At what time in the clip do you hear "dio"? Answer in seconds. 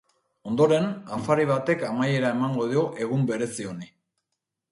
2.73-2.85